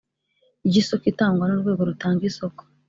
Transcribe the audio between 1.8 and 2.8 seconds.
rutanga isoko